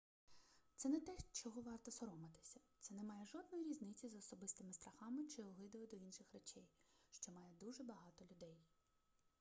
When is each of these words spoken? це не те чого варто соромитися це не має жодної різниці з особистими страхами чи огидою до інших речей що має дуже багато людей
це 0.75 0.89
не 0.89 0.99
те 1.01 1.17
чого 1.31 1.61
варто 1.61 1.91
соромитися 1.91 2.59
це 2.79 2.93
не 2.93 3.03
має 3.03 3.25
жодної 3.25 3.63
різниці 3.63 4.09
з 4.09 4.15
особистими 4.15 4.73
страхами 4.73 5.25
чи 5.27 5.43
огидою 5.43 5.87
до 5.87 5.97
інших 5.97 6.33
речей 6.33 6.67
що 7.11 7.31
має 7.31 7.53
дуже 7.59 7.83
багато 7.83 8.25
людей 8.31 8.57